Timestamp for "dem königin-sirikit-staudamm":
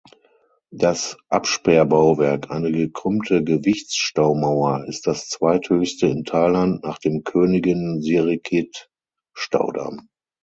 6.97-10.09